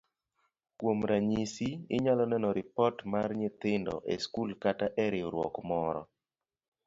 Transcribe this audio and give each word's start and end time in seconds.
Kuom 0.79 0.97
ranyisi, 1.09 1.67
inyalo 1.95 2.23
neno 2.31 2.49
ripot 2.57 2.97
mar 3.11 3.29
nyithindo 3.39 3.95
e 4.13 4.15
skul 4.23 4.49
kata 4.63 4.87
e 5.03 5.05
riwruok 5.13 5.55
moro. 5.69 6.01